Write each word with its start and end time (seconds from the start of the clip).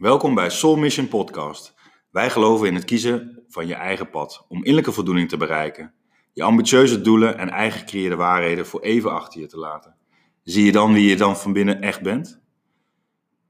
Welkom 0.00 0.34
bij 0.34 0.50
Soul 0.50 0.76
Mission 0.76 1.08
Podcast. 1.08 1.74
Wij 2.10 2.30
geloven 2.30 2.66
in 2.66 2.74
het 2.74 2.84
kiezen 2.84 3.44
van 3.48 3.66
je 3.66 3.74
eigen 3.74 4.10
pad 4.10 4.44
om 4.48 4.56
innerlijke 4.56 4.92
voldoening 4.92 5.28
te 5.28 5.36
bereiken. 5.36 5.94
Je 6.32 6.42
ambitieuze 6.42 7.00
doelen 7.00 7.38
en 7.38 7.50
eigen 7.50 7.78
gecreëerde 7.80 8.16
waarheden 8.16 8.66
voor 8.66 8.80
even 8.80 9.12
achter 9.12 9.40
je 9.40 9.46
te 9.46 9.58
laten. 9.58 9.96
Zie 10.42 10.64
je 10.64 10.72
dan 10.72 10.92
wie 10.92 11.08
je 11.08 11.16
dan 11.16 11.36
van 11.36 11.52
binnen 11.52 11.80
echt 11.80 12.02
bent? 12.02 12.40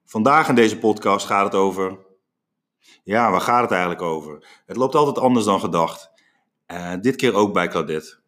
Vandaag 0.05 0.49
in 0.49 0.55
deze 0.55 0.79
podcast 0.79 1.27
gaat 1.27 1.45
het 1.45 1.55
over. 1.55 1.99
Ja, 3.04 3.30
waar 3.30 3.40
gaat 3.40 3.62
het 3.62 3.71
eigenlijk 3.71 4.03
over? 4.03 4.62
Het 4.67 4.76
loopt 4.76 4.94
altijd 4.94 5.19
anders 5.19 5.44
dan 5.44 5.60
gedacht. 5.60 6.10
Uh, 6.67 6.92
dit 7.01 7.17
keer 7.17 7.35
ook 7.35 7.53
bij 7.53 7.69
Claudette. 7.69 8.19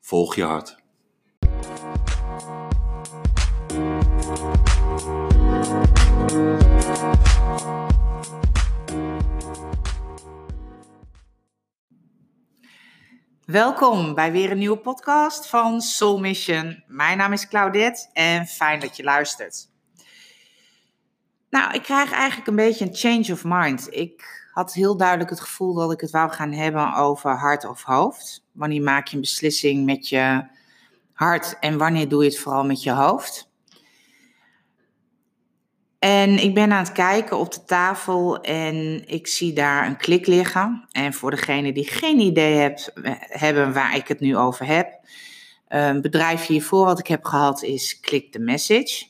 Volg 0.00 0.34
je 0.34 0.44
hart. 0.44 0.82
Welkom 13.46 14.14
bij 14.14 14.32
weer 14.32 14.50
een 14.50 14.58
nieuwe 14.58 14.78
podcast 14.78 15.46
van 15.46 15.80
Soul 15.80 16.18
Mission. 16.18 16.82
Mijn 16.86 17.18
naam 17.18 17.32
is 17.32 17.48
Claudette 17.48 18.08
en 18.12 18.46
fijn 18.46 18.80
dat 18.80 18.96
je 18.96 19.02
luistert. 19.02 19.70
Nou, 21.50 21.74
ik 21.74 21.82
krijg 21.82 22.12
eigenlijk 22.12 22.48
een 22.48 22.56
beetje 22.56 22.84
een 22.84 22.94
change 22.94 23.32
of 23.32 23.42
mind. 23.44 23.94
Ik 23.94 24.48
had 24.52 24.72
heel 24.72 24.96
duidelijk 24.96 25.30
het 25.30 25.40
gevoel 25.40 25.74
dat 25.74 25.92
ik 25.92 26.00
het 26.00 26.10
wou 26.10 26.30
gaan 26.30 26.52
hebben 26.52 26.94
over 26.94 27.30
hart 27.30 27.64
of 27.64 27.82
hoofd. 27.82 28.44
Wanneer 28.52 28.82
maak 28.82 29.06
je 29.06 29.14
een 29.14 29.20
beslissing 29.20 29.84
met 29.84 30.08
je 30.08 30.46
hart 31.12 31.58
en 31.58 31.78
wanneer 31.78 32.08
doe 32.08 32.22
je 32.22 32.28
het 32.28 32.38
vooral 32.38 32.64
met 32.64 32.82
je 32.82 32.92
hoofd? 32.92 33.50
En 36.04 36.38
ik 36.38 36.54
ben 36.54 36.72
aan 36.72 36.84
het 36.84 36.92
kijken 36.92 37.38
op 37.38 37.52
de 37.52 37.64
tafel 37.64 38.40
en 38.40 39.08
ik 39.08 39.26
zie 39.26 39.52
daar 39.52 39.86
een 39.86 39.96
klik 39.96 40.26
liggen. 40.26 40.86
En 40.90 41.12
voor 41.12 41.30
degene 41.30 41.72
die 41.72 41.88
geen 41.88 42.18
idee 42.20 42.54
hebt, 42.54 42.92
hebben 43.28 43.72
waar 43.72 43.96
ik 43.96 44.08
het 44.08 44.20
nu 44.20 44.36
over 44.36 44.66
heb. 44.66 45.00
Een 45.68 46.00
bedrijf 46.00 46.46
hiervoor 46.46 46.84
wat 46.84 46.98
ik 46.98 47.06
heb 47.06 47.24
gehad 47.24 47.62
is 47.62 48.00
Click 48.00 48.32
the 48.32 48.38
Message. 48.38 49.06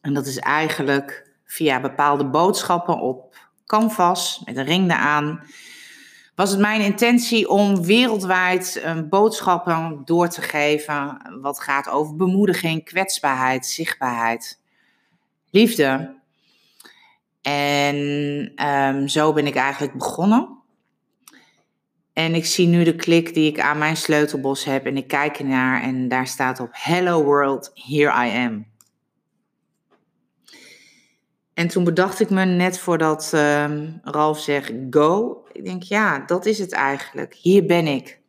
En 0.00 0.14
dat 0.14 0.26
is 0.26 0.38
eigenlijk 0.38 1.30
via 1.44 1.80
bepaalde 1.80 2.26
boodschappen 2.26 3.00
op 3.00 3.36
canvas 3.66 4.42
met 4.44 4.56
een 4.56 4.64
ring 4.64 4.90
eraan. 4.90 5.44
Was 6.34 6.50
het 6.50 6.60
mijn 6.60 6.80
intentie 6.80 7.48
om 7.48 7.82
wereldwijd 7.82 8.80
een 8.84 9.08
boodschappen 9.08 10.02
door 10.04 10.28
te 10.28 10.42
geven 10.42 11.20
wat 11.40 11.60
gaat 11.60 11.88
over 11.88 12.16
bemoediging, 12.16 12.84
kwetsbaarheid, 12.84 13.66
zichtbaarheid 13.66 14.60
liefde. 15.52 16.20
En 17.42 17.96
um, 18.66 19.08
zo 19.08 19.32
ben 19.32 19.46
ik 19.46 19.54
eigenlijk 19.54 19.92
begonnen. 19.92 20.60
En 22.12 22.34
ik 22.34 22.46
zie 22.46 22.66
nu 22.66 22.84
de 22.84 22.96
klik 22.96 23.34
die 23.34 23.50
ik 23.50 23.60
aan 23.60 23.78
mijn 23.78 23.96
sleutelbos 23.96 24.64
heb 24.64 24.86
en 24.86 24.96
ik 24.96 25.08
kijk 25.08 25.38
ernaar 25.38 25.82
en 25.82 26.08
daar 26.08 26.26
staat 26.26 26.60
op 26.60 26.68
Hello 26.72 27.24
World, 27.24 27.70
here 27.74 28.26
I 28.26 28.46
am. 28.46 28.66
En 31.54 31.68
toen 31.68 31.84
bedacht 31.84 32.20
ik 32.20 32.30
me 32.30 32.44
net 32.44 32.78
voordat 32.78 33.32
um, 33.34 34.00
Ralf 34.02 34.40
zegt 34.40 34.72
go, 34.90 35.42
ik 35.52 35.64
denk 35.64 35.82
ja, 35.82 36.18
dat 36.18 36.46
is 36.46 36.58
het 36.58 36.72
eigenlijk. 36.72 37.34
Hier 37.34 37.66
ben 37.66 37.86
ik. 37.86 38.21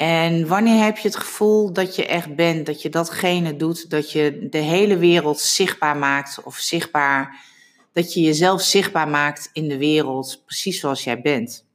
En 0.00 0.46
wanneer 0.46 0.84
heb 0.84 0.98
je 0.98 1.08
het 1.08 1.16
gevoel 1.16 1.72
dat 1.72 1.96
je 1.96 2.06
echt 2.06 2.34
bent, 2.34 2.66
dat 2.66 2.82
je 2.82 2.88
datgene 2.88 3.56
doet, 3.56 3.90
dat 3.90 4.12
je 4.12 4.46
de 4.50 4.58
hele 4.58 4.98
wereld 4.98 5.40
zichtbaar 5.40 5.96
maakt 5.96 6.42
of 6.42 6.56
zichtbaar, 6.56 7.44
dat 7.92 8.14
je 8.14 8.20
jezelf 8.20 8.62
zichtbaar 8.62 9.08
maakt 9.08 9.50
in 9.52 9.68
de 9.68 9.78
wereld, 9.78 10.42
precies 10.44 10.80
zoals 10.80 11.04
jij 11.04 11.20
bent. 11.20 11.66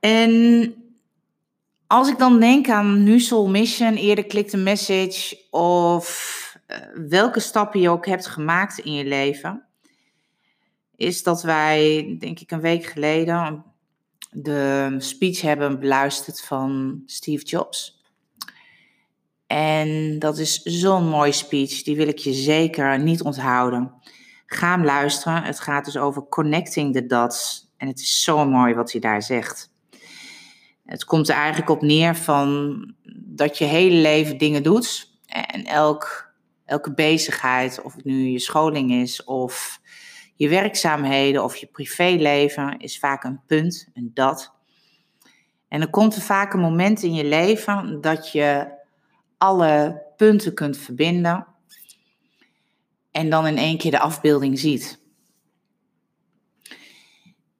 En 0.00 0.74
als 1.86 2.08
ik 2.08 2.18
dan 2.18 2.40
denk 2.40 2.68
aan 2.68 3.02
nu 3.02 3.20
Soul 3.20 3.48
Mission, 3.48 3.94
eerder 3.94 4.26
klik 4.26 4.50
de 4.50 4.56
message 4.56 5.38
of 5.50 6.58
uh, 6.66 6.76
welke 7.08 7.40
stappen 7.40 7.80
je 7.80 7.88
ook 7.90 8.06
hebt 8.06 8.26
gemaakt 8.26 8.78
in 8.78 8.92
je 8.92 9.04
leven, 9.04 9.66
is 10.96 11.22
dat 11.22 11.42
wij, 11.42 12.16
denk 12.18 12.40
ik 12.40 12.50
een 12.50 12.60
week 12.60 12.84
geleden, 12.84 13.64
de 14.30 14.94
speech 14.98 15.40
hebben 15.40 15.80
beluisterd 15.80 16.40
van 16.40 17.02
Steve 17.06 17.44
Jobs. 17.44 18.02
En 19.46 20.18
dat 20.18 20.38
is 20.38 20.62
zo'n 20.62 21.08
mooie 21.08 21.32
speech, 21.32 21.82
die 21.82 21.96
wil 21.96 22.08
ik 22.08 22.18
je 22.18 22.32
zeker 22.32 22.98
niet 22.98 23.22
onthouden. 23.22 23.92
Ga 24.46 24.70
hem 24.70 24.84
luisteren. 24.84 25.42
Het 25.42 25.60
gaat 25.60 25.84
dus 25.84 25.96
over 25.96 26.22
connecting 26.28 26.94
the 26.94 27.06
dots. 27.06 27.68
En 27.76 27.88
het 27.88 28.00
is 28.00 28.22
zo 28.22 28.46
mooi 28.46 28.74
wat 28.74 28.92
hij 28.92 29.00
daar 29.00 29.22
zegt. 29.22 29.70
Het 30.84 31.04
komt 31.04 31.28
er 31.28 31.34
eigenlijk 31.34 31.70
op 31.70 31.82
neer 31.82 32.16
van 32.16 32.84
dat 33.14 33.58
je 33.58 33.64
hele 33.64 33.96
leven 33.96 34.38
dingen 34.38 34.62
doet. 34.62 35.18
En 35.26 35.64
elk, 35.64 36.32
elke 36.64 36.94
bezigheid, 36.94 37.82
of 37.82 37.94
het 37.94 38.04
nu 38.04 38.28
je 38.28 38.38
scholing 38.38 38.92
is 38.92 39.24
of 39.24 39.79
je 40.40 40.48
werkzaamheden 40.48 41.44
of 41.44 41.56
je 41.56 41.66
privéleven 41.66 42.78
is 42.78 42.98
vaak 42.98 43.24
een 43.24 43.40
punt, 43.46 43.88
een 43.94 44.10
dat. 44.14 44.52
En 45.68 45.80
er 45.80 45.90
komt 45.90 46.14
er 46.14 46.22
vaak 46.22 46.52
een 46.52 46.60
moment 46.60 47.02
in 47.02 47.14
je 47.14 47.24
leven 47.24 48.00
dat 48.00 48.32
je 48.32 48.68
alle 49.38 50.02
punten 50.16 50.54
kunt 50.54 50.76
verbinden 50.76 51.46
en 53.10 53.30
dan 53.30 53.46
in 53.46 53.56
één 53.56 53.78
keer 53.78 53.90
de 53.90 53.98
afbeelding 53.98 54.58
ziet. 54.58 55.00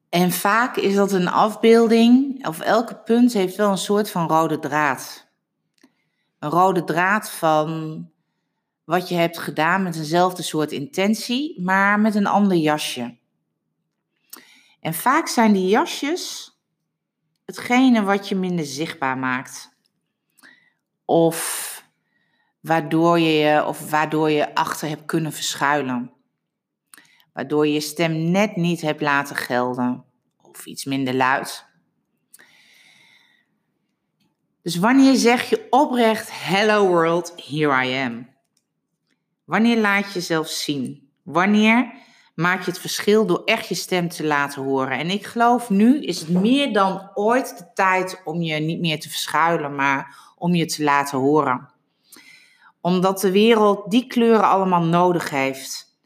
En 0.09 0.31
vaak 0.31 0.77
is 0.77 0.95
dat 0.95 1.13
een 1.13 1.29
afbeelding, 1.29 2.47
of 2.47 2.61
elke 2.61 2.97
punt 2.97 3.33
heeft 3.33 3.57
wel 3.57 3.71
een 3.71 3.79
soort 3.79 4.11
van 4.11 4.29
rode 4.29 4.59
draad. 4.59 5.29
Een 6.39 6.51
rode 6.51 6.85
draad 6.85 7.31
van 7.31 8.11
wat 8.91 9.09
je 9.09 9.15
hebt 9.15 9.39
gedaan 9.39 9.83
met 9.83 9.97
eenzelfde 9.97 10.43
soort 10.43 10.73
intentie, 10.73 11.63
maar 11.63 12.01
met 12.01 12.15
een 12.15 12.27
ander 12.27 12.57
jasje. 12.57 13.17
En 14.81 14.95
vaak 14.95 15.29
zijn 15.29 15.53
die 15.53 15.69
jasjes 15.69 16.55
hetgene 17.45 18.03
wat 18.03 18.29
je 18.29 18.35
minder 18.35 18.65
zichtbaar 18.65 19.19
maakt. 19.19 19.77
Of 21.05 21.85
waardoor 22.61 23.19
je, 23.19 23.65
of 23.67 23.91
waardoor 23.91 24.31
je 24.31 24.55
achter 24.55 24.89
hebt 24.89 25.05
kunnen 25.05 25.33
verschuilen. 25.33 26.13
Waardoor 27.33 27.67
je 27.67 27.73
je 27.73 27.81
stem 27.81 28.31
net 28.31 28.57
niet 28.57 28.81
hebt 28.81 29.01
laten 29.01 29.37
gelden. 29.37 30.05
Of 30.43 30.67
iets 30.67 30.85
minder 30.85 31.15
luid. 31.15 31.67
Dus 34.63 34.77
wanneer 34.77 35.15
zeg 35.15 35.51
je 35.51 35.67
oprecht 35.71 36.29
Hello 36.33 36.87
world, 36.87 37.49
here 37.49 37.87
I 37.87 38.05
am. 38.05 38.39
Wanneer 39.51 39.79
laat 39.79 40.07
je 40.07 40.13
jezelf 40.13 40.49
zien? 40.49 41.11
Wanneer 41.23 41.93
maak 42.35 42.65
je 42.65 42.71
het 42.71 42.81
verschil 42.81 43.27
door 43.27 43.43
echt 43.45 43.69
je 43.69 43.75
stem 43.75 44.09
te 44.09 44.25
laten 44.25 44.63
horen? 44.63 44.99
En 44.99 45.11
ik 45.11 45.27
geloof 45.27 45.71
nu 45.71 46.03
is 46.03 46.21
het 46.21 46.29
meer 46.29 46.73
dan 46.73 47.11
ooit 47.15 47.59
de 47.59 47.71
tijd 47.75 48.21
om 48.25 48.43
je 48.43 48.55
niet 48.55 48.81
meer 48.81 49.01
te 49.01 49.09
verschuilen, 49.09 49.75
maar 49.75 50.17
om 50.37 50.55
je 50.55 50.67
te 50.67 50.83
laten 50.83 51.19
horen. 51.19 51.71
Omdat 52.81 53.21
de 53.21 53.31
wereld 53.31 53.91
die 53.91 54.07
kleuren 54.07 54.49
allemaal 54.49 54.83
nodig 54.83 55.31
heeft. 55.31 55.99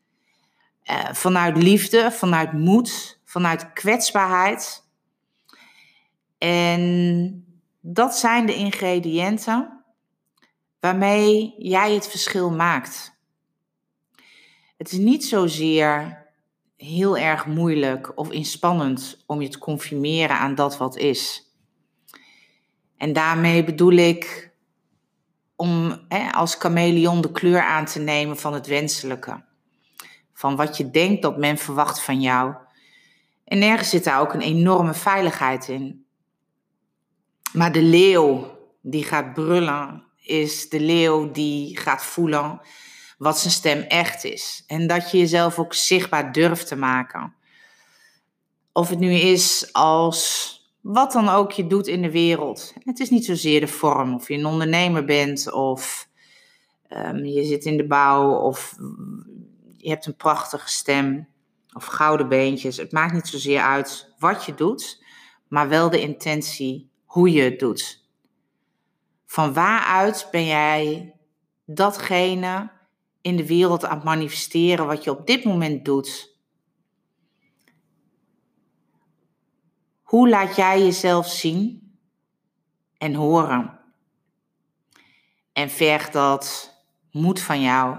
Uh, 0.85 1.13
vanuit 1.13 1.57
liefde, 1.57 2.11
vanuit 2.13 2.53
moed, 2.53 3.21
vanuit 3.25 3.73
kwetsbaarheid. 3.73 4.89
En 6.39 7.45
dat 7.81 8.17
zijn 8.17 8.47
de 8.47 8.55
ingrediënten 8.55 9.85
waarmee 10.81 11.55
jij 11.59 11.93
het 11.93 12.09
verschil 12.09 12.51
maakt. 12.51 13.14
Het 14.77 14.93
is 14.93 14.99
niet 14.99 15.25
zozeer 15.25 16.23
heel 16.77 17.19
erg 17.19 17.47
moeilijk 17.47 18.19
of 18.19 18.31
inspannend 18.31 19.25
om 19.27 19.43
je 19.43 19.49
te 19.49 19.59
conformeren 19.59 20.39
aan 20.39 20.55
dat 20.55 20.77
wat 20.77 20.97
is. 20.97 21.43
En 22.97 23.13
daarmee 23.13 23.65
bedoel 23.65 23.93
ik 23.93 24.53
om 25.57 26.05
hè, 26.09 26.31
als 26.31 26.55
chameleon 26.55 27.21
de 27.21 27.33
kleur 27.33 27.63
aan 27.63 27.85
te 27.85 27.99
nemen 27.99 28.37
van 28.37 28.55
het 28.55 28.67
wenselijke. 28.67 29.45
Van 30.33 30.57
wat 30.57 30.77
je 30.77 30.91
denkt 30.91 31.23
dat 31.23 31.39
men 31.39 31.59
verwacht 31.59 32.03
van 32.03 32.21
jou. 32.21 32.55
En 33.45 33.63
ergens 33.63 33.89
zit 33.89 34.05
daar 34.05 34.21
ook 34.21 34.35
een 34.35 34.41
enorme 34.41 34.95
veiligheid 34.95 35.69
in. 35.69 36.07
Maar 37.53 37.73
de 37.73 37.83
leeuw 37.83 38.59
die 38.83 39.05
gaat 39.05 39.33
brullen, 39.33 40.05
is 40.17 40.69
de 40.69 40.81
leeuw 40.81 41.31
die 41.31 41.79
gaat 41.79 42.05
voelen 42.05 42.61
wat 43.19 43.39
zijn 43.39 43.53
stem 43.53 43.81
echt 43.81 44.25
is. 44.25 44.65
En 44.67 44.87
dat 44.87 45.11
je 45.11 45.19
jezelf 45.19 45.59
ook 45.59 45.75
zichtbaar 45.75 46.33
durft 46.33 46.67
te 46.67 46.77
maken. 46.77 47.35
Of 48.73 48.89
het 48.89 48.99
nu 48.99 49.13
is 49.13 49.73
als 49.73 50.53
wat 50.81 51.13
dan 51.13 51.29
ook 51.29 51.53
je 51.53 51.67
doet 51.67 51.87
in 51.87 52.03
de 52.03 52.11
wereld. 52.11 52.75
Het 52.85 52.99
is 52.99 53.11
niet 53.11 53.25
zozeer 53.25 53.61
de 53.61 53.67
vorm, 53.67 54.15
of 54.15 54.29
je 54.29 54.35
een 54.35 54.47
ondernemer 54.47 55.05
bent 55.05 55.53
of 55.53 56.09
Ehm, 56.95 57.25
je 57.25 57.45
zit 57.45 57.65
in 57.65 57.77
de 57.77 57.87
bouw 57.87 58.35
of 58.35 58.77
je 59.77 59.89
hebt 59.89 60.07
een 60.07 60.17
prachtige 60.17 60.69
stem 60.69 61.29
of 61.73 61.85
gouden 61.85 62.29
beentjes. 62.29 62.77
Het 62.77 62.93
maakt 62.93 63.13
niet 63.13 63.27
zozeer 63.27 63.61
uit 63.61 64.15
wat 64.19 64.45
je 64.45 64.55
doet, 64.55 65.05
maar 65.49 65.69
wel 65.69 65.91
de 65.91 66.01
intentie 66.01 66.91
hoe 67.05 67.33
je 67.33 67.43
het 67.43 67.59
doet. 67.59 68.09
Van 69.27 69.53
waaruit 69.53 70.29
ben 70.31 70.45
jij 70.45 71.15
datgene 71.65 72.71
in 73.25 73.37
de 73.37 73.47
wereld 73.47 73.85
aan 73.85 73.95
het 73.95 74.05
manifesteren 74.05 74.87
wat 74.87 75.05
je 75.05 75.11
op 75.11 75.27
dit 75.27 75.45
moment 75.45 75.85
doet? 75.85 76.37
Hoe 80.03 80.29
laat 80.29 80.57
jij 80.57 80.83
jezelf 80.83 81.29
zien 81.29 81.93
en 82.99 83.15
horen? 83.15 83.81
En 85.53 85.71
vergt 85.71 86.13
dat 86.13 86.75
moed 87.11 87.41
van 87.41 87.61
jou 87.61 87.99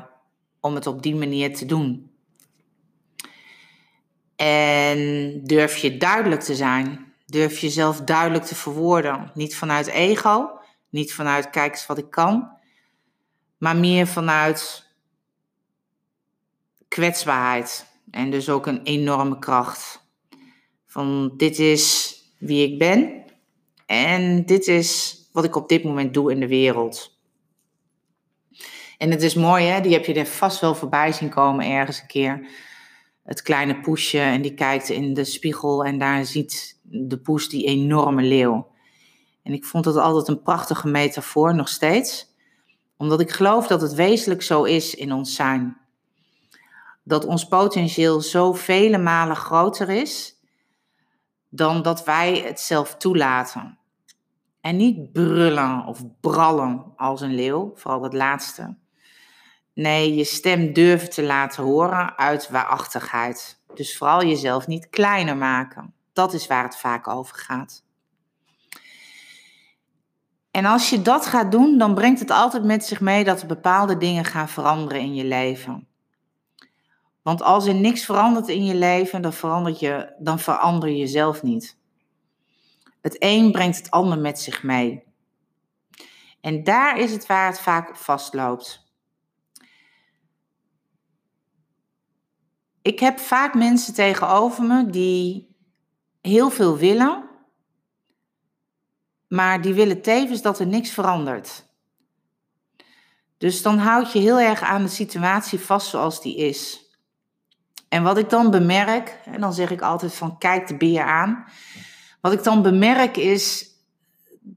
om 0.60 0.75
het 0.75 0.88
op 0.88 1.04
die 1.04 1.16
manier 1.16 1.56
te 1.56 1.66
doen? 1.66 2.12
En 4.36 5.42
durf 5.44 5.77
je 5.77 5.98
duidelijk 5.98 6.42
te 6.42 6.56
zijn? 6.56 7.13
Durf 7.25 7.60
jezelf 7.60 8.01
duidelijk 8.01 8.44
te 8.44 8.56
verwoorden? 8.56 9.31
Niet 9.33 9.56
vanuit 9.56 9.88
ego, 9.88 10.60
niet 10.89 11.13
vanuit 11.13 11.50
kijk 11.50 11.72
eens 11.72 11.86
wat 11.86 11.98
ik 11.98 12.10
kan, 12.10 12.57
maar 13.57 13.75
meer 13.75 14.07
vanuit 14.07 14.85
kwetsbaarheid 16.95 17.86
en 18.12 18.31
dus 18.31 18.50
ook 18.50 18.65
een 18.65 18.83
enorme 18.83 19.39
kracht. 19.39 20.07
Van 20.86 21.33
dit 21.38 21.59
is 21.59 22.15
wie 22.39 22.71
ik 22.71 22.80
ben 22.80 23.24
en 23.86 24.45
dit 24.45 24.68
is 24.68 25.19
wat 25.31 25.44
ik 25.44 25.56
op 25.56 25.69
dit 25.69 25.83
moment 25.83 26.13
doe 26.13 26.31
in 26.31 26.39
de 26.39 26.47
wereld. 26.47 27.19
En 28.97 29.12
het 29.12 29.21
is 29.21 29.33
mooi, 29.33 29.65
hè? 29.65 29.81
Die 29.81 29.94
heb 29.94 30.06
je 30.06 30.13
er 30.13 30.25
vast 30.25 30.62
wel 30.62 30.75
voorbij 30.75 31.12
zien 31.12 31.30
komen 31.30 31.65
ergens 31.65 32.01
een 32.01 32.07
keer. 32.07 32.50
Het 33.24 33.41
kleine 33.41 33.80
poesje 33.80 34.19
en 34.19 34.41
die 34.41 34.53
kijkt 34.53 34.89
in 34.89 35.13
de 35.13 35.24
spiegel 35.24 35.86
en 35.86 35.98
daar 35.98 36.25
ziet 36.25 36.80
de 36.81 37.18
poes 37.18 37.50
die 37.50 37.65
enorme 37.65 38.21
leeuw. 38.21 38.68
En 39.44 39.53
ik 39.53 39.65
vond 39.65 39.86
het 39.86 39.98
altijd 39.98 40.27
een 40.27 40.41
prachtige 40.41 40.88
metafoor, 40.88 41.56
nog 41.56 41.69
steeds. 41.69 42.33
Omdat 42.98 43.21
ik 43.21 43.31
geloof 43.31 43.68
dat 43.68 43.81
het 43.81 43.94
wezenlijk 43.94 44.41
zo 44.41 44.63
is 44.63 44.95
in 44.95 45.12
ons 45.12 45.36
zijn. 45.36 45.83
Dat 47.07 47.25
ons 47.25 47.48
potentieel 47.48 48.22
zo 48.22 48.54
vele 48.54 48.98
malen 48.98 49.36
groter 49.36 49.90
is 49.90 50.36
dan 51.50 51.81
dat 51.81 52.04
wij 52.04 52.38
het 52.38 52.60
zelf 52.60 52.96
toelaten. 52.96 53.78
En 54.62 54.75
niet 54.75 55.12
brullen 55.12 55.86
of 55.86 56.04
brallen 56.22 56.94
als 56.96 57.22
een 57.22 57.36
leeuw, 57.36 57.72
vooral 57.75 58.02
dat 58.02 58.13
laatste. 58.13 58.75
Nee, 59.74 60.16
je 60.16 60.24
stem 60.24 60.74
durven 60.74 61.10
te 61.10 61.24
laten 61.24 61.63
horen 61.63 62.18
uit 62.18 62.50
waarachtigheid. 62.50 63.62
Dus 63.74 63.98
vooral 63.98 64.24
jezelf 64.24 64.68
niet 64.68 64.90
kleiner 64.90 65.38
maken. 65.38 65.94
Dat 66.13 66.34
is 66.34 66.48
waar 66.48 66.63
het 66.63 66.78
vaak 66.78 67.08
over 67.08 67.38
gaat. 67.38 67.84
En 70.51 70.66
als 70.66 70.90
je 70.90 71.01
dat 71.01 71.25
gaat 71.25 71.51
doen, 71.51 71.78
dan 71.78 71.94
brengt 71.94 72.19
het 72.19 72.31
altijd 72.31 72.63
met 72.63 72.86
zich 72.86 73.01
mee 73.01 73.24
dat 73.24 73.42
er 73.42 73.48
bepaalde 73.48 73.98
dingen 73.98 74.25
gaan 74.25 74.50
veranderen 74.50 75.01
in 75.01 75.16
je 75.16 75.25
leven. 75.25 75.88
Want 77.25 77.42
als 77.42 77.66
er 77.66 77.75
niks 77.75 78.06
verandert 78.06 78.48
in 78.48 78.66
je 78.66 78.75
leven, 78.75 79.22
dan, 79.22 79.33
verandert 79.33 79.80
je, 79.80 80.16
dan 80.19 80.39
verander 80.39 80.89
je 80.89 80.98
jezelf 80.98 81.44
niet. 81.44 81.77
Het 83.01 83.16
een 83.19 83.51
brengt 83.51 83.77
het 83.77 83.92
ander 83.92 84.19
met 84.19 84.39
zich 84.39 84.63
mee. 84.63 85.04
En 86.42 86.63
daar 86.63 87.00
is 87.00 87.12
het 87.12 87.25
waar 87.25 87.48
het 87.48 87.60
vaak 87.60 87.89
op 87.89 87.95
vastloopt. 87.95 88.94
Ik 92.81 93.00
heb 93.00 93.19
vaak 93.19 93.54
mensen 93.54 93.94
tegenover 93.94 94.63
me 94.63 94.89
die 94.89 95.56
heel 96.22 96.50
veel 96.50 96.77
willen, 96.77 97.30
maar 99.27 99.62
die 99.62 99.74
willen 99.74 100.01
tevens 100.01 100.42
dat 100.42 100.60
er 100.60 100.68
niks 100.68 100.89
verandert. 100.89 101.66
Dus 103.38 103.62
dan 103.62 103.77
houd 103.77 104.12
je 104.12 104.19
heel 104.19 104.39
erg 104.39 104.62
aan 104.62 104.83
de 104.83 104.89
situatie 104.89 105.60
vast 105.60 105.89
zoals 105.89 106.22
die 106.22 106.36
is. 106.36 106.85
En 107.95 108.03
wat 108.03 108.18
ik 108.18 108.30
dan 108.30 108.51
bemerk, 108.51 109.19
en 109.25 109.42
dan 109.42 109.53
zeg 109.53 109.71
ik 109.71 109.81
altijd 109.81 110.13
van 110.15 110.38
kijk 110.38 110.68
de 110.68 110.77
beer 110.77 111.03
aan. 111.03 111.45
Wat 112.21 112.33
ik 112.33 112.44
dan 112.44 112.62
bemerk 112.62 113.18
is 113.18 113.69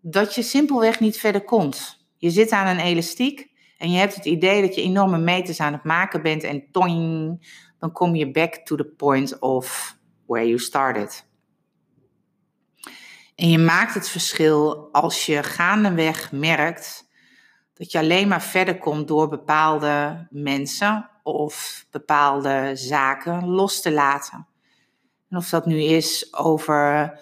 dat 0.00 0.35
je 0.35 0.43
simpelweg 0.43 1.00
niet 1.00 1.19
verder 1.19 1.44
komt. 1.44 2.06
Je 2.17 2.31
zit 2.31 2.50
aan 2.50 2.67
een 2.67 2.85
elastiek 2.85 3.50
en 3.76 3.90
je 3.90 3.99
hebt 3.99 4.14
het 4.14 4.25
idee 4.25 4.62
dat 4.62 4.75
je 4.75 4.82
enorme 4.82 5.19
meters 5.19 5.61
aan 5.61 5.73
het 5.73 5.85
maken 5.85 6.23
bent 6.23 6.43
en 6.43 6.70
toing, 6.73 7.38
dan 7.79 7.93
kom 7.93 8.14
je 8.14 8.31
back 8.31 8.55
to 8.55 8.76
the 8.76 8.85
point 8.85 9.38
of 9.38 9.96
where 10.26 10.46
you 10.46 10.58
started. 10.58 11.26
En 13.34 13.49
je 13.49 13.58
maakt 13.58 13.94
het 13.94 14.08
verschil 14.08 14.88
als 14.93 15.26
je 15.26 15.43
gaandeweg 15.43 16.32
merkt 16.32 17.08
dat 17.75 17.93
je 17.93 17.99
alleen 17.99 18.29
maar 18.29 18.43
verder 18.43 18.79
komt 18.79 19.08
door 19.08 19.29
bepaalde 19.29 20.26
mensen 20.31 21.11
of 21.33 21.87
bepaalde 21.91 22.71
zaken 22.75 23.49
los 23.49 23.81
te 23.81 23.93
laten. 23.93 24.47
En 25.31 25.37
of 25.37 25.49
dat 25.49 25.67
nu 25.67 25.83
is 25.83 26.35
over 26.35 27.19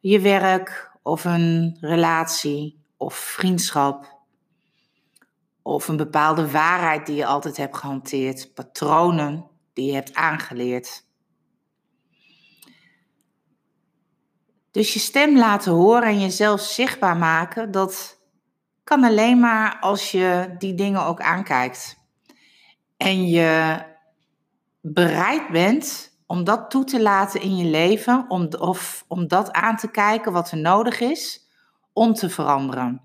je 0.00 0.20
werk 0.20 0.90
of 1.02 1.24
een 1.24 1.76
relatie 1.80 2.84
of 2.96 3.14
vriendschap 3.14 4.16
of 5.62 5.88
een 5.88 5.96
bepaalde 5.96 6.50
waarheid 6.50 7.06
die 7.06 7.16
je 7.16 7.26
altijd 7.26 7.56
hebt 7.56 7.76
gehanteerd, 7.76 8.54
patronen 8.54 9.46
die 9.72 9.86
je 9.86 9.92
hebt 9.92 10.14
aangeleerd. 10.14 11.06
Dus 14.70 14.92
je 14.92 14.98
stem 14.98 15.36
laten 15.36 15.72
horen 15.72 16.08
en 16.08 16.20
jezelf 16.20 16.60
zichtbaar 16.60 17.16
maken, 17.16 17.70
dat 17.70 18.20
kan 18.84 19.04
alleen 19.04 19.40
maar 19.40 19.78
als 19.80 20.10
je 20.10 20.54
die 20.58 20.74
dingen 20.74 21.04
ook 21.04 21.20
aankijkt. 21.20 21.97
En 22.98 23.28
je 23.28 23.82
bereid 24.80 25.48
bent 25.48 26.16
om 26.26 26.44
dat 26.44 26.70
toe 26.70 26.84
te 26.84 27.02
laten 27.02 27.40
in 27.40 27.56
je 27.56 27.64
leven, 27.64 28.24
om, 28.28 28.48
of 28.58 29.04
om 29.08 29.28
dat 29.28 29.52
aan 29.52 29.76
te 29.76 29.90
kijken 29.90 30.32
wat 30.32 30.50
er 30.50 30.58
nodig 30.58 31.00
is 31.00 31.46
om 31.92 32.14
te 32.14 32.30
veranderen. 32.30 33.02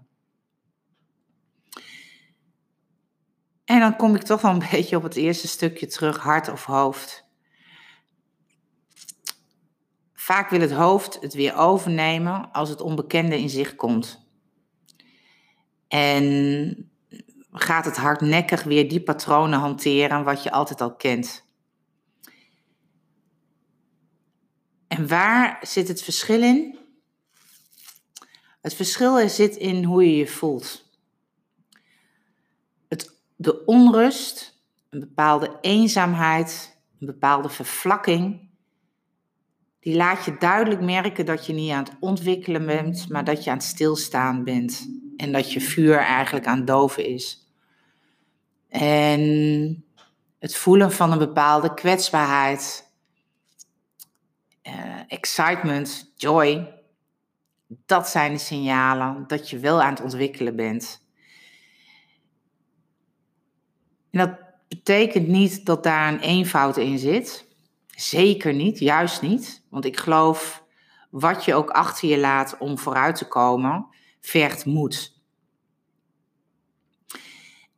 En 3.66 3.80
dan 3.80 3.96
kom 3.96 4.16
ik 4.16 4.24
toch 4.24 4.42
wel 4.42 4.52
een 4.52 4.66
beetje 4.72 4.96
op 4.96 5.04
het 5.04 5.16
eerste 5.16 5.48
stukje 5.48 5.88
terug, 5.88 6.18
hart 6.18 6.50
of 6.50 6.66
hoofd. 6.66 7.26
Vaak 10.14 10.50
wil 10.50 10.62
het 10.62 10.72
hoofd 10.72 11.18
het 11.22 11.34
weer 11.34 11.56
overnemen 11.56 12.52
als 12.52 12.70
het 12.70 12.82
onbekende 12.82 13.40
in 13.40 13.50
zich 13.50 13.76
komt. 13.76 14.28
En 15.88 16.93
gaat 17.54 17.86
het 17.86 17.98
hardnekkig 17.98 18.64
weer 18.64 18.90
die 18.90 19.02
patronen 19.02 19.60
hanteren 19.60 20.24
wat 20.24 20.44
je 20.44 20.52
altijd 20.52 20.82
al 20.82 20.96
kent. 20.96 21.46
En 24.88 25.08
waar 25.08 25.60
zit 25.62 25.88
het 25.88 26.04
verschil 26.04 26.42
in? 26.42 26.78
Het 28.62 28.74
verschil 28.74 29.30
zit 29.30 29.56
in 29.56 29.84
hoe 29.84 30.04
je 30.04 30.16
je 30.16 30.28
voelt. 30.28 30.90
Het, 32.88 33.22
de 33.36 33.66
onrust, 33.66 34.62
een 34.90 35.00
bepaalde 35.00 35.58
eenzaamheid, 35.62 36.78
een 37.00 37.08
bepaalde 37.08 37.50
vervlakking, 37.50 38.52
die 39.80 39.96
laat 39.96 40.26
je 40.26 40.38
duidelijk 40.40 40.82
merken 40.82 41.26
dat 41.26 41.46
je 41.46 41.54
niet 41.54 41.72
aan 41.72 41.84
het 41.84 41.96
ontwikkelen 42.00 42.66
bent, 42.66 43.10
maar 43.10 43.24
dat 43.24 43.44
je 43.44 43.50
aan 43.50 43.58
het 43.58 43.66
stilstaan 43.66 44.44
bent. 44.44 44.88
En 45.18 45.32
dat 45.32 45.52
je 45.52 45.62
vuur 45.62 45.98
eigenlijk 45.98 46.46
aan 46.46 46.66
doven 46.66 47.06
is. 47.06 47.43
En 48.74 49.86
het 50.40 50.56
voelen 50.56 50.92
van 50.92 51.12
een 51.12 51.18
bepaalde 51.18 51.74
kwetsbaarheid, 51.74 52.92
uh, 54.64 54.74
excitement, 55.08 56.12
joy, 56.16 56.74
dat 57.68 58.10
zijn 58.10 58.34
de 58.34 58.40
signalen 58.40 59.24
dat 59.28 59.50
je 59.50 59.60
wel 59.60 59.82
aan 59.82 59.94
het 59.94 60.02
ontwikkelen 60.02 60.56
bent. 60.56 61.08
En 64.12 64.20
dat 64.20 64.40
betekent 64.68 65.28
niet 65.28 65.66
dat 65.66 65.84
daar 65.84 66.14
een 66.14 66.20
eenvoud 66.20 66.78
in 66.78 66.98
zit. 67.00 67.48
Zeker 67.88 68.54
niet, 68.54 68.80
juist 68.80 69.22
niet. 69.22 69.66
Want 69.70 69.86
ik 69.86 69.98
geloof, 69.98 70.64
wat 71.10 71.46
je 71.46 71.54
ook 71.54 71.70
achter 71.70 72.10
je 72.10 72.20
laat 72.20 72.58
om 72.58 72.78
vooruit 72.78 73.16
te 73.16 73.28
komen, 73.28 73.88
vergt 74.22 74.66
moed. 74.66 75.23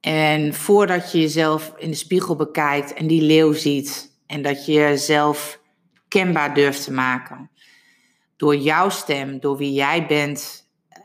En 0.05 0.53
voordat 0.53 1.11
je 1.11 1.19
jezelf 1.19 1.73
in 1.77 1.89
de 1.89 1.95
spiegel 1.95 2.35
bekijkt 2.35 2.93
en 2.93 3.07
die 3.07 3.21
leeuw 3.21 3.53
ziet 3.53 4.11
en 4.25 4.41
dat 4.41 4.65
je 4.65 4.71
jezelf 4.71 5.59
kenbaar 6.07 6.53
durft 6.53 6.83
te 6.83 6.91
maken, 6.91 7.51
door 8.37 8.55
jouw 8.55 8.89
stem, 8.89 9.39
door 9.39 9.57
wie 9.57 9.73
jij 9.73 10.05
bent, 10.05 10.69
eh, 10.89 10.99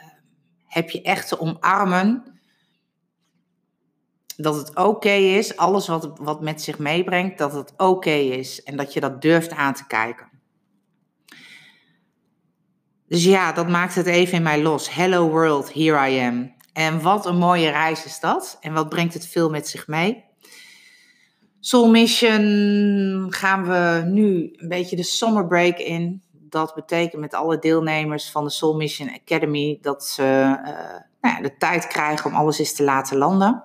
heb 0.66 0.90
je 0.90 1.02
echt 1.02 1.28
te 1.28 1.40
omarmen 1.40 2.40
dat 4.36 4.56
het 4.56 4.76
oké 4.76 5.12
is, 5.12 5.56
alles 5.56 5.86
wat, 5.86 6.18
wat 6.18 6.40
met 6.40 6.62
zich 6.62 6.78
meebrengt, 6.78 7.38
dat 7.38 7.52
het 7.52 7.72
oké 7.76 8.10
is. 8.10 8.62
En 8.62 8.76
dat 8.76 8.92
je 8.92 9.00
dat 9.00 9.22
durft 9.22 9.50
aan 9.50 9.74
te 9.74 9.86
kijken. 9.86 10.28
Dus 13.08 13.24
ja, 13.24 13.52
dat 13.52 13.68
maakt 13.68 13.94
het 13.94 14.06
even 14.06 14.36
in 14.36 14.42
mij 14.42 14.62
los. 14.62 14.94
Hello 14.94 15.28
world, 15.28 15.74
here 15.74 16.10
I 16.10 16.18
am. 16.18 16.58
En 16.80 17.02
wat 17.02 17.26
een 17.26 17.36
mooie 17.36 17.70
reis 17.70 18.04
is 18.04 18.20
dat. 18.20 18.58
En 18.60 18.72
wat 18.72 18.88
brengt 18.88 19.14
het 19.14 19.26
veel 19.26 19.50
met 19.50 19.68
zich 19.68 19.86
mee. 19.86 20.24
Soul 21.60 21.90
Mission 21.90 23.26
gaan 23.30 23.66
we 23.66 24.02
nu 24.06 24.52
een 24.56 24.68
beetje 24.68 24.96
de 24.96 25.02
summer 25.02 25.46
break 25.46 25.78
in. 25.78 26.22
Dat 26.32 26.74
betekent 26.74 27.20
met 27.20 27.34
alle 27.34 27.58
deelnemers 27.58 28.30
van 28.30 28.44
de 28.44 28.50
Soul 28.50 28.76
Mission 28.76 29.10
Academy 29.10 29.78
dat 29.80 30.06
ze 30.06 30.22
uh, 30.22 30.70
nou 31.20 31.34
ja, 31.36 31.40
de 31.40 31.56
tijd 31.56 31.86
krijgen 31.86 32.30
om 32.30 32.36
alles 32.36 32.58
eens 32.58 32.74
te 32.74 32.84
laten 32.84 33.16
landen. 33.16 33.64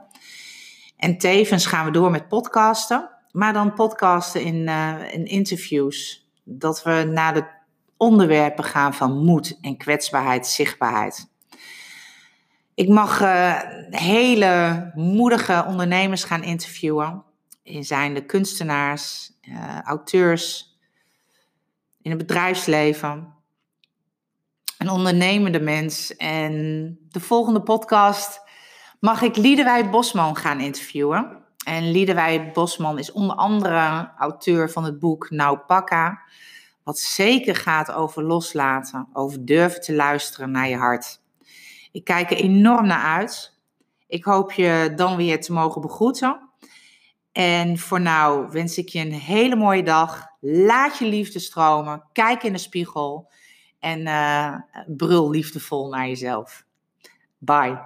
En 0.97 1.17
tevens 1.17 1.65
gaan 1.65 1.85
we 1.85 1.91
door 1.91 2.11
met 2.11 2.27
podcasten. 2.27 3.09
Maar 3.31 3.53
dan 3.53 3.73
podcasten 3.73 4.41
in, 4.41 4.67
uh, 4.67 5.13
in 5.13 5.25
interviews. 5.25 6.27
Dat 6.43 6.83
we 6.83 7.09
naar 7.11 7.33
de 7.33 7.45
onderwerpen 7.97 8.63
gaan 8.63 8.93
van 8.93 9.25
moed 9.25 9.57
en 9.61 9.77
kwetsbaarheid, 9.77 10.47
zichtbaarheid. 10.47 11.33
Ik 12.75 12.87
mag 12.87 13.21
uh, 13.21 13.59
hele 13.89 14.91
moedige 14.95 15.63
ondernemers 15.67 16.23
gaan 16.23 16.43
interviewen. 16.43 17.23
Zijn 17.63 18.13
de 18.13 18.25
kunstenaars, 18.25 19.31
uh, 19.41 19.81
auteurs, 19.81 20.77
in 22.01 22.09
het 22.09 22.19
bedrijfsleven, 22.19 23.33
een 24.77 24.89
ondernemende 24.89 25.59
mens. 25.59 26.15
En 26.15 26.53
de 27.09 27.19
volgende 27.19 27.61
podcast 27.61 28.41
mag 28.99 29.21
ik 29.21 29.35
Liedewij 29.35 29.89
Bosman 29.89 30.35
gaan 30.35 30.59
interviewen. 30.59 31.43
En 31.65 31.91
Liedewij 31.91 32.51
Bosman 32.51 32.99
is 32.99 33.11
onder 33.11 33.35
andere 33.35 34.11
auteur 34.17 34.71
van 34.71 34.83
het 34.83 34.99
boek 34.99 35.29
Nou 35.29 35.57
Pakka. 35.57 36.21
Wat 36.83 36.99
zeker 36.99 37.55
gaat 37.55 37.91
over 37.91 38.23
loslaten, 38.23 39.07
over 39.13 39.45
durven 39.45 39.81
te 39.81 39.93
luisteren 39.93 40.51
naar 40.51 40.69
je 40.69 40.77
hart. 40.77 41.23
Ik 41.95 42.03
kijk 42.03 42.31
er 42.31 42.37
enorm 42.37 42.87
naar 42.87 43.17
uit. 43.17 43.59
Ik 44.07 44.23
hoop 44.23 44.51
je 44.51 44.93
dan 44.95 45.15
weer 45.15 45.41
te 45.41 45.53
mogen 45.53 45.81
begroeten. 45.81 46.49
En 47.31 47.77
voor 47.77 47.99
nu 47.99 48.47
wens 48.49 48.77
ik 48.77 48.89
je 48.89 48.99
een 48.99 49.11
hele 49.11 49.55
mooie 49.55 49.83
dag. 49.83 50.27
Laat 50.39 50.97
je 50.97 51.05
liefde 51.05 51.39
stromen. 51.39 52.03
Kijk 52.11 52.43
in 52.43 52.53
de 52.53 52.59
spiegel. 52.59 53.31
En 53.79 54.07
eh, 54.07 54.55
brul 54.87 55.29
liefdevol 55.29 55.89
naar 55.89 56.07
jezelf. 56.07 56.65
Bye. 57.37 57.79